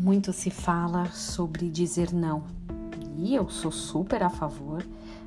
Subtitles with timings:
[0.00, 2.42] muito se fala sobre dizer não.
[3.18, 4.84] E eu sou super a favor.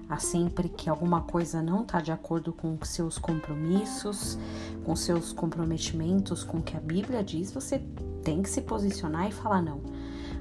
[0.09, 4.37] A sempre que alguma coisa não está de acordo com seus compromissos,
[4.83, 7.81] com seus comprometimentos, com o que a Bíblia diz, você
[8.23, 9.81] tem que se posicionar e falar não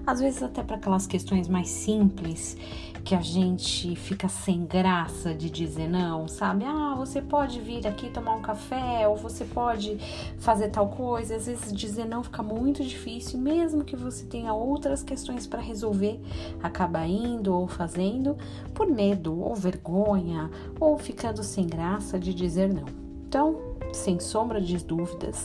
[0.06, 2.56] às vezes até para aquelas questões mais simples
[3.04, 6.64] que a gente fica sem graça de dizer não, sabe?
[6.64, 9.98] Ah, você pode vir aqui tomar um café ou você pode
[10.38, 11.36] fazer tal coisa.
[11.36, 16.20] Às vezes dizer não fica muito difícil, mesmo que você tenha outras questões para resolver,
[16.62, 18.36] acaba indo ou fazendo
[18.72, 22.86] por medo ou vergonha ou ficando sem graça de dizer não.
[23.26, 23.60] Então,
[23.92, 25.44] sem sombra de dúvidas,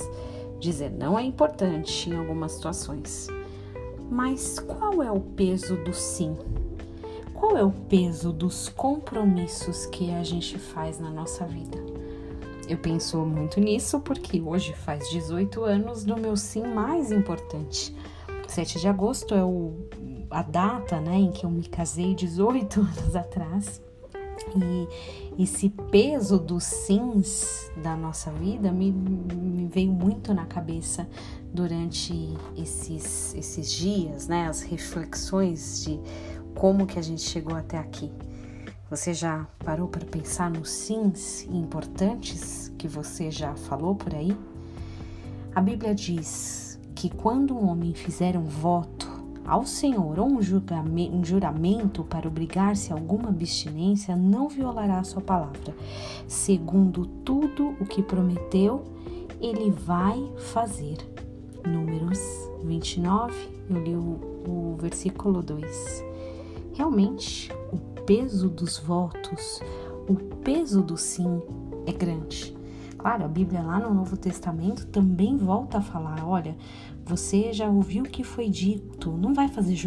[0.59, 3.27] dizer não é importante em algumas situações.
[4.09, 6.35] Mas qual é o peso do sim?
[7.33, 11.77] Qual é o peso dos compromissos que a gente faz na nossa vida?
[12.67, 17.95] Eu penso muito nisso porque hoje faz 18 anos do meu sim mais importante.
[18.47, 19.73] 7 de agosto é o,
[20.29, 23.81] a data né, em que eu me casei 18 anos atrás.
[24.55, 31.07] E esse peso dos sims da nossa vida me, me veio muito na cabeça
[31.53, 32.13] durante
[32.55, 34.47] esses, esses dias, né?
[34.47, 35.99] As reflexões de
[36.55, 38.11] como que a gente chegou até aqui.
[38.89, 44.35] Você já parou para pensar nos sims importantes que você já falou por aí?
[45.53, 49.06] A Bíblia diz que quando um homem fizer um voto
[49.47, 55.21] ao Senhor ou um, um juramento para obrigar-se a alguma abstinência, não violará a sua
[55.21, 55.73] palavra.
[56.27, 58.83] Segundo tudo o que prometeu,
[59.39, 60.97] ele vai fazer.
[61.65, 62.19] Números
[62.63, 63.33] 29,
[63.69, 66.03] eu li o, o versículo 2.
[66.73, 69.61] Realmente, o peso dos votos,
[70.09, 71.41] o peso do sim
[71.85, 72.56] é grande.
[73.07, 76.57] Claro, a Bíblia lá no Novo Testamento também volta a falar: olha,
[77.05, 79.77] você já ouviu o que foi dito, não vai fazer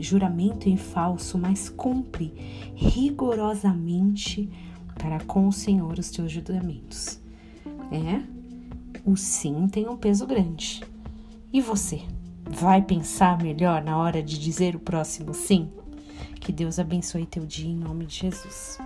[0.00, 2.32] juramento em falso, mas cumpre
[2.74, 4.48] rigorosamente
[4.94, 7.20] para com o Senhor os teus juramentos.
[7.90, 8.22] É,
[9.04, 10.82] o sim tem um peso grande.
[11.52, 12.00] E você?
[12.48, 15.70] Vai pensar melhor na hora de dizer o próximo sim?
[16.40, 18.78] Que Deus abençoe teu dia em nome de Jesus.